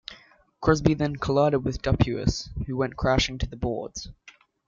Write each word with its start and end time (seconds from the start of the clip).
Crosby 0.61 0.95
then 0.95 1.15
collided 1.17 1.63
with 1.63 1.83
Dupuis, 1.83 2.49
who 2.65 2.75
went 2.75 2.97
crashing 2.97 3.37
to 3.37 3.45
the 3.45 3.55
boards. 3.55 4.09